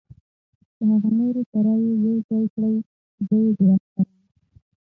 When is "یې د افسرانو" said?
3.43-4.25